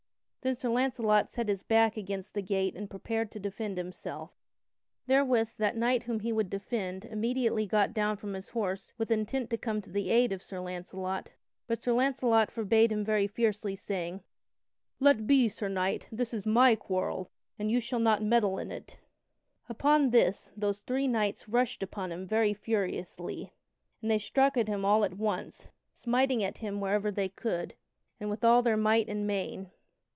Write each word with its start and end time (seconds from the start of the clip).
Then 0.43 0.55
Sir 0.55 0.69
Launcelot 0.69 1.29
set 1.29 1.49
his 1.49 1.61
back 1.61 1.95
against 1.97 2.33
the 2.33 2.41
gate 2.41 2.75
and 2.75 2.89
prepared 2.89 3.29
to 3.29 3.39
defend 3.39 3.77
himself. 3.77 4.31
Therewith 5.05 5.49
that 5.59 5.77
knight 5.77 6.01
whom 6.01 6.21
he 6.21 6.33
would 6.33 6.49
defend 6.49 7.05
immediately 7.05 7.67
got 7.67 7.93
down 7.93 8.17
from 8.17 8.33
his 8.33 8.49
horse 8.49 8.91
with 8.97 9.11
intent 9.11 9.51
to 9.51 9.57
come 9.59 9.81
to 9.83 9.91
the 9.91 10.09
aid 10.09 10.31
of 10.31 10.41
Sir 10.41 10.59
Launcelot, 10.59 11.29
but 11.67 11.83
Sir 11.83 11.93
Launcelot 11.93 12.49
forbade 12.49 12.91
him 12.91 13.05
very 13.05 13.27
fiercely, 13.27 13.75
saying: 13.75 14.23
"Let 14.99 15.27
be, 15.27 15.47
Sir 15.47 15.67
Knight, 15.69 16.07
this 16.11 16.33
is 16.33 16.47
my 16.47 16.73
quarrel, 16.75 17.29
and 17.59 17.69
you 17.69 17.79
shall 17.79 17.99
not 17.99 18.23
meddle 18.23 18.57
in 18.57 18.71
it." 18.71 18.97
[Sidenote: 18.97 18.97
Sir 18.97 19.37
Launcelot 19.37 19.61
does 19.61 19.61
battle 19.61 19.67
with 19.67 19.77
three 19.77 19.77
knights] 19.77 19.77
Upon 19.77 20.09
this, 20.09 20.51
those 20.57 20.81
three 20.87 21.07
knights 21.07 21.49
rushed 21.61 21.83
upon 21.83 22.11
him 22.11 22.25
very 22.27 22.53
furiously, 22.55 23.53
and 24.01 24.09
they 24.09 24.17
struck 24.17 24.57
at 24.57 24.67
him 24.67 24.83
all 24.83 25.03
at 25.05 25.19
once, 25.19 25.67
smiting 25.93 26.43
at 26.43 26.57
him 26.57 26.81
wherever 26.81 27.11
they 27.11 27.29
could 27.29 27.75
and 28.19 28.31
with 28.31 28.43
all 28.43 28.63
their 28.63 28.75
might 28.75 29.07
and 29.07 29.27
main. 29.27 29.69